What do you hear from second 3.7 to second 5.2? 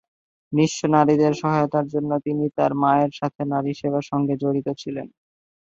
সেবা সংঘে জড়িত ছিলেন।